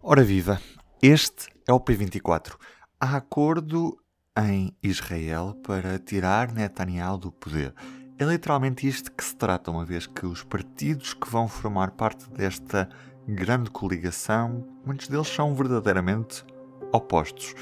[0.00, 0.60] Ora viva,
[1.02, 2.54] este é o P24.
[3.00, 3.98] Há acordo
[4.38, 7.74] em Israel para tirar Netanyahu do poder.
[8.16, 12.30] É literalmente isto que se trata, uma vez que os partidos que vão formar parte
[12.30, 12.88] desta
[13.26, 16.44] grande coligação, muitos deles são verdadeiramente
[16.92, 17.54] opostos.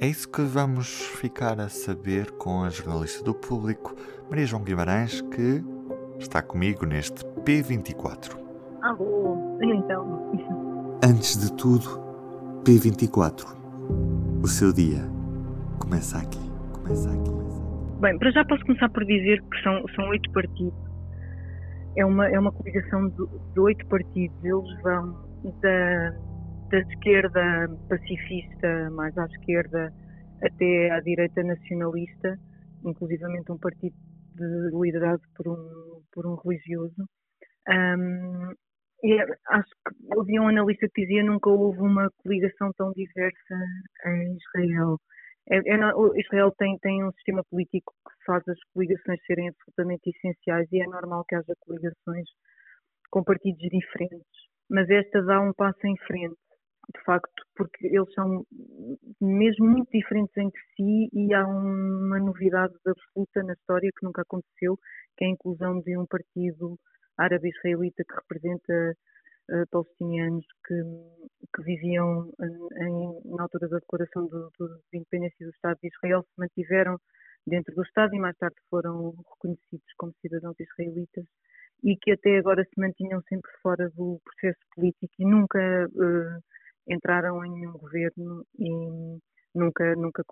[0.00, 3.94] É isso que vamos ficar a saber com a jornalista do público,
[4.28, 5.64] Maria João Guimarães, que
[6.18, 8.36] está comigo neste P24.
[8.82, 10.63] Alô, então.
[11.06, 12.00] Antes de tudo,
[12.64, 13.44] P24.
[14.42, 15.02] O seu dia
[15.78, 16.40] começa aqui.
[16.72, 18.00] Começa aqui.
[18.00, 20.72] Bem, para já posso começar por dizer que são, são oito partidos.
[21.94, 24.42] É uma, é uma coligação de, de oito partidos.
[24.42, 25.12] Eles vão
[25.60, 26.10] da,
[26.70, 29.92] da esquerda pacifista mais à esquerda
[30.42, 32.38] até à direita nacionalista,
[32.82, 33.94] inclusivamente um partido
[34.36, 37.06] de, liderado por um, por um religioso.
[37.68, 38.54] Um,
[39.48, 43.54] acho que havia um analista que dizia nunca houve uma coligação tão diversa
[44.06, 44.98] em Israel.
[45.50, 50.66] É, é, Israel tem, tem um sistema político que faz as coligações serem absolutamente essenciais
[50.72, 52.26] e é normal que haja coligações
[53.10, 54.26] com partidos diferentes.
[54.70, 56.36] Mas esta dá um passo em frente,
[56.94, 58.44] de facto, porque eles são
[59.20, 64.78] mesmo muito diferentes entre si e há uma novidade absoluta na história que nunca aconteceu,
[65.16, 66.78] que é a inclusão de um partido
[67.18, 68.96] árabe-israelita que representa
[69.50, 70.74] uh, palestinianos que,
[71.54, 76.22] que viviam em, na altura da declaração do, do, de independência do Estado de Israel,
[76.22, 76.98] se mantiveram
[77.46, 81.24] dentro do Estado e mais tarde foram reconhecidos como cidadãos israelitas
[81.82, 86.42] e que até agora se mantinham sempre fora do processo político e nunca uh,
[86.88, 89.18] entraram em nenhum governo e
[89.54, 90.22] nunca, nunca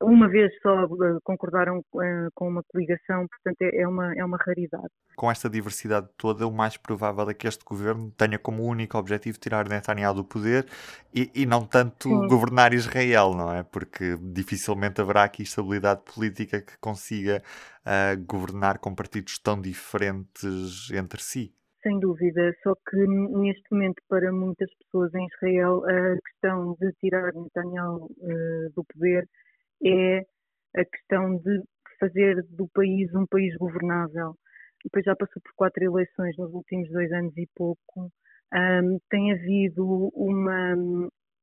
[0.00, 4.36] uma vez só eh, concordaram eh, com uma coligação, portanto é, é uma, é uma
[4.36, 4.88] raridade.
[5.16, 9.38] Com esta diversidade toda, o mais provável é que este governo tenha como único objetivo
[9.38, 10.66] tirar Netanyahu do poder
[11.14, 12.26] e, e não tanto Sim.
[12.26, 13.62] governar Israel, não é?
[13.62, 17.42] Porque dificilmente haverá aqui estabilidade política que consiga
[17.86, 21.54] uh, governar com partidos tão diferentes entre si.
[21.82, 27.32] Sem dúvida, só que neste momento para muitas pessoas em Israel a questão de tirar
[27.34, 29.28] Netanyahu uh, do poder
[29.84, 30.20] é
[30.76, 31.60] a questão de
[31.98, 34.36] fazer do país um país governável.
[34.84, 38.10] Depois já passou por quatro eleições nos últimos dois anos e pouco.
[38.54, 40.74] Um, tem havido uma,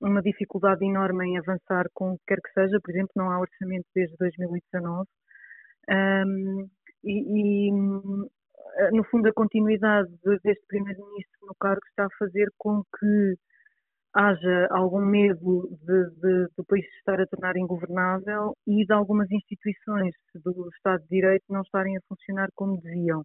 [0.02, 3.40] uma dificuldade enorme em avançar com o que quer que seja, por exemplo, não há
[3.40, 5.08] orçamento desde 2019.
[5.90, 6.70] Um,
[7.04, 7.72] e, e
[8.92, 10.10] no fundo, a continuidade
[10.44, 13.36] deste primeiro-ministro no cargo está a fazer com que
[14.14, 20.14] haja algum medo de, de, do país estar a tornar ingovernável e de algumas instituições
[20.34, 23.24] do Estado de Direito não estarem a funcionar como deviam.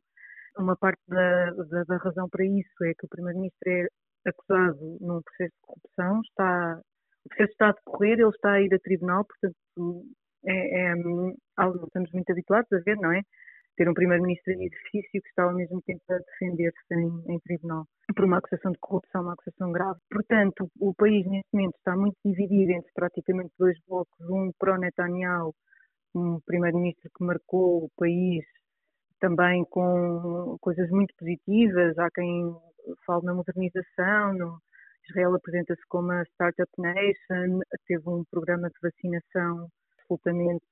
[0.59, 3.87] Uma parte da, da, da razão para isso é que o primeiro-ministro é
[4.26, 6.81] acusado num processo de corrupção, está,
[7.25, 9.56] o processo está a decorrer, ele está a ir a tribunal, portanto
[10.47, 13.22] é, é que estamos muito habituados a ver, não é?
[13.77, 17.87] Ter um primeiro-ministro em exercício que está ao mesmo tempo a defender-se em, em, tribunal
[18.15, 19.99] por uma acusação de corrupção, uma acusação grave.
[20.11, 25.55] Portanto, o país neste momento está muito dividido entre praticamente dois blocos, um pró-Netanyahu,
[26.15, 28.45] um primeiro-ministro que marcou o país
[29.21, 32.55] também com coisas muito positivas, há quem
[33.06, 34.59] fale na modernização, no,
[35.09, 39.69] Israel apresenta-se como a Startup Nation, teve um programa de vacinação
[39.99, 40.65] absolutamente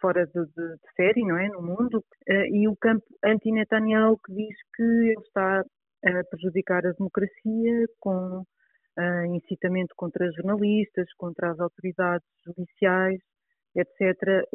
[0.00, 4.34] fora de, de, de, série, não é, no mundo, uh, e o campo anti-Netanyahu que
[4.34, 11.60] diz que ele está a prejudicar a democracia com uh, incitamento contra jornalistas, contra as
[11.60, 13.20] autoridades judiciais,
[13.76, 14.46] etc.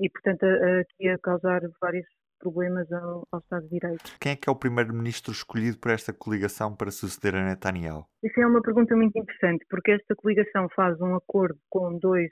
[0.00, 2.06] E, portanto, aqui a causar vários
[2.38, 4.16] problemas ao, ao, Estado de Direito.
[4.20, 8.06] Quem é que é o primeiro-ministro escolhido por esta coligação para suceder a Netanyahu?
[8.22, 12.30] Isso é uma pergunta muito interessante, porque esta coligação faz um acordo com dois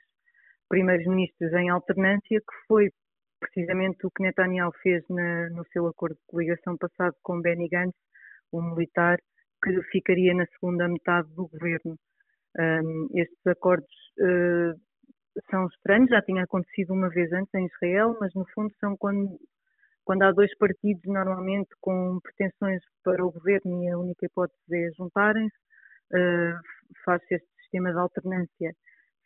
[0.68, 2.90] primeiros ministros em alternância, que foi
[3.40, 7.96] precisamente o que Netanyahu fez na, no seu acordo de coligação passado com Benny Gantz,
[8.52, 9.18] o militar,
[9.62, 11.96] que ficaria na segunda metade do governo.
[12.58, 13.90] Um, estes acordos
[14.20, 14.80] uh,
[15.50, 19.38] são estranhos, já tinha acontecido uma vez antes em Israel, mas no fundo são quando,
[20.04, 24.90] quando há dois partidos normalmente com pretensões para o governo e a única hipótese é
[24.96, 25.56] juntarem-se,
[26.14, 26.58] uh,
[27.04, 28.72] faz-se este sistema de alternância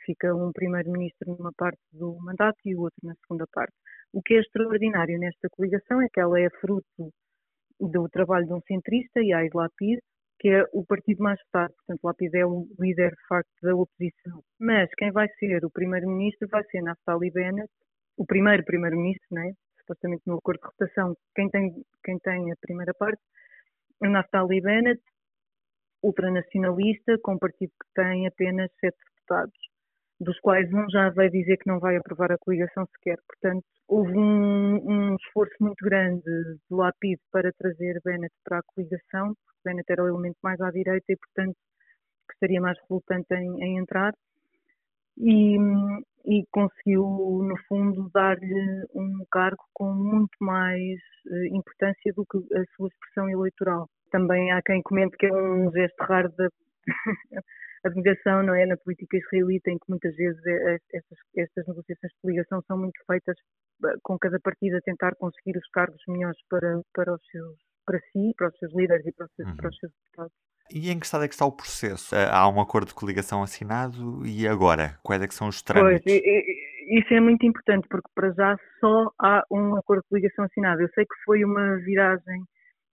[0.05, 3.75] fica um primeiro-ministro numa parte do mandato e o outro na segunda parte.
[4.12, 7.12] O que é extraordinário nesta coligação é que ela é fruto
[7.81, 10.00] do trabalho de um centrista, Yair Lapid,
[10.38, 14.43] que é o partido mais votado, portanto Lapid é o líder de facto da oposição.
[14.58, 17.70] Mas quem vai ser o primeiro-ministro vai ser Naftali Bennett,
[18.17, 19.52] o primeiro primeiro-ministro, né?
[19.81, 23.20] supostamente no acordo de rotação, quem tem, quem tem a primeira parte,
[24.02, 25.02] é Naftali Bennett,
[26.02, 29.58] ultranacionalista, com um partido que tem apenas sete deputados,
[30.21, 33.19] dos quais um já vai dizer que não vai aprovar a coligação sequer.
[33.27, 36.23] Portanto, houve um, um esforço muito grande
[36.69, 40.71] do LAPID para trazer Bennett para a coligação, porque Bennett era o elemento mais à
[40.71, 41.57] direita e, portanto,
[42.29, 44.13] que estaria mais relutante em, em entrar.
[45.17, 45.57] E,
[46.27, 52.65] e, conseguiu, no fundo, dar-lhe um cargo com muito mais uh, importância do que a
[52.77, 53.89] sua expressão eleitoral.
[54.11, 56.49] Também há quem comente que é um gesto raro da
[57.85, 62.12] abnegação, não é, na política israelita, em que muitas vezes é, é, estas, estas negociações
[62.12, 63.37] de coligação são muito feitas
[63.87, 67.56] eh, com cada partido a tentar conseguir os cargos melhores para, para, os seus,
[67.87, 69.56] para si, para os seus líderes e para os seus, uhum.
[69.56, 70.32] para os seus deputados.
[70.73, 72.15] E em que estado é que está o processo?
[72.15, 74.99] Eh, há um acordo de coligação assinado e agora?
[75.03, 76.05] Quais é que são os trâmites?
[76.05, 76.23] Pois,
[76.91, 80.83] isso é muito importante, porque para já só há um acordo de coligação assinado.
[80.83, 82.44] Eu sei que foi uma viragem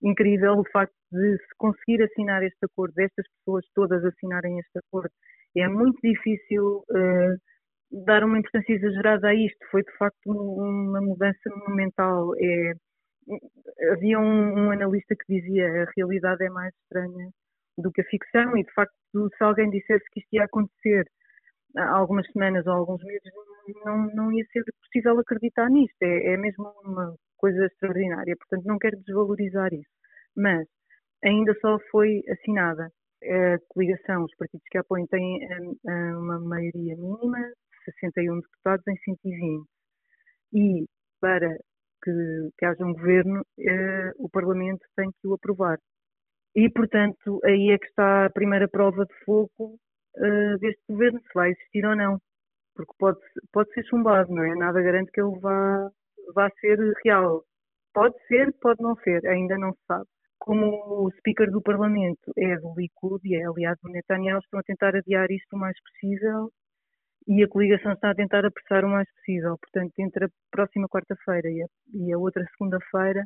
[0.02, 5.12] incrível o facto de se conseguir assinar este acordo, destas pessoas todas assinarem este acordo.
[5.56, 9.66] É muito difícil uh, dar uma importância exagerada a isto.
[9.72, 12.32] Foi de facto uma mudança monumental.
[12.40, 12.74] É,
[13.92, 17.30] havia um, um, analista que dizia a realidade é mais estranha
[17.78, 21.06] do que a ficção e de facto se alguém dissesse que isto ia acontecer
[21.76, 23.32] há algumas semanas ou alguns meses
[23.86, 26.02] não, não ia ser possível acreditar nisto.
[26.02, 28.36] É, é mesmo uma coisa extraordinária.
[28.38, 29.89] Portanto, não quero desvalorizar isso.
[30.36, 30.68] Mas
[31.24, 32.92] ainda só foi assinada
[33.24, 37.38] a coligação, os partidos que a apoiam têm hum, hum, uma maioria mínima,
[37.86, 39.66] 61 deputados em 120.
[40.54, 40.86] E
[41.19, 41.57] para
[42.04, 45.80] que, que haja um governo, eh, o Parlamento tem que o aprovar.
[46.56, 49.80] E, portanto, aí é que está a primeira prova de fogo
[50.18, 52.19] eh, deste governo, se vai existir ou não.
[52.75, 53.19] Porque pode,
[53.51, 54.56] pode ser chumbado, não é?
[54.56, 55.90] Nada garante que ele vá,
[56.34, 57.44] vá ser real.
[57.94, 60.08] Pode ser, pode não ser, ainda não se sabe
[60.40, 64.64] como o Speaker do Parlamento é do Likud e é aliado do Netanyahu, estão a
[64.64, 66.50] tentar adiar isto o mais possível
[67.28, 69.58] e a coligação está a tentar apressar o mais possível.
[69.58, 73.26] Portanto, entre a próxima quarta-feira e, e, a outra segunda-feira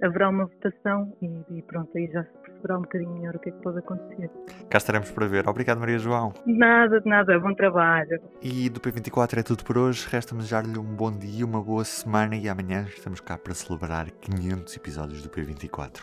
[0.00, 3.48] haverá uma votação e, e, pronto, aí já se perceberá um bocadinho melhor o que
[3.50, 4.30] é que pode acontecer.
[4.68, 5.48] Cá estaremos para ver.
[5.48, 6.32] Obrigado, Maria João.
[6.46, 7.38] Nada, de nada.
[7.38, 8.20] Bom trabalho.
[8.40, 10.06] E do P24 é tudo por hoje.
[10.10, 14.76] Resta-me desejar-lhe um bom dia, uma boa semana e amanhã estamos cá para celebrar 500
[14.76, 16.02] episódios do P24.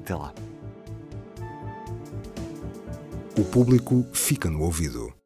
[0.00, 0.32] Até lá.
[3.38, 5.21] O público fica no ouvido.